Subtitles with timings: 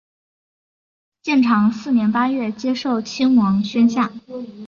[1.21, 4.11] 建长四年八月接受亲王宣下。